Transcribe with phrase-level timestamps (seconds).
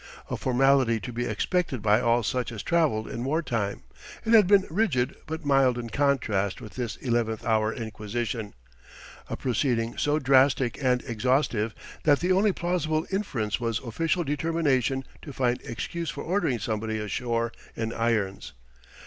[0.31, 3.83] A formality to be expected by all such as travel in war time,
[4.25, 8.55] it had been rigid but mild in contrast with this eleventh hour inquisition
[9.29, 15.31] a proceeding so drastic and exhaustive that the only plausible inference was official determination to
[15.31, 18.53] find excuse for ordering somebody ashore in irons.